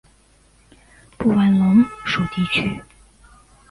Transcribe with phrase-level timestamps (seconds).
[1.15, 2.81] 布万龙属地区。